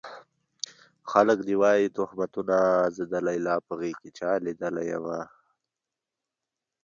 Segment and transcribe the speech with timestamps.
[1.11, 2.57] خلک دې وايي تُهمتونه
[2.95, 5.19] زه د ليلا په غېږ کې چا ليدلی يمه